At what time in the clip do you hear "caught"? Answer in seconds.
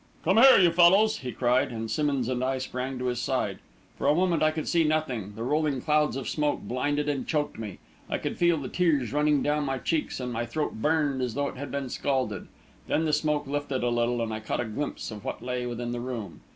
14.39-14.59